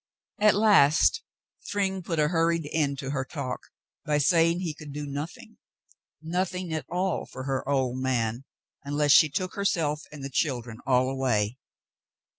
[0.39, 1.21] At last
[1.71, 3.67] Thryng put a hurried end to her talk
[4.03, 5.57] by saying he could do nothing—
[6.23, 8.45] nothing at all for her old man,
[8.83, 11.59] un less she took herself and the children all away.